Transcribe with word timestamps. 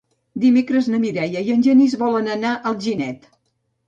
Dimecres 0.43 0.87
na 0.93 1.01
Mireia 1.03 1.43
i 1.49 1.51
en 1.55 1.61
Genís 1.67 1.93
volen 2.05 2.31
anar 2.37 2.55
a 2.57 2.63
Alginet. 2.71 3.29